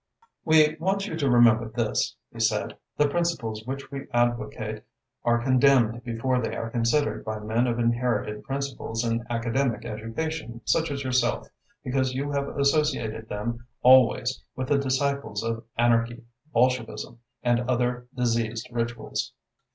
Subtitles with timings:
[0.43, 2.75] "We want you to remember this," he said.
[2.97, 4.83] "The principles which we advocate
[5.23, 10.89] are condemned before they are considered by men of inherited principles and academic education such
[10.89, 11.49] as yourself,
[11.83, 18.69] because you have associated them always with the disciples of anarchy, bolshevism, and other diseased
[18.71, 19.33] rituals.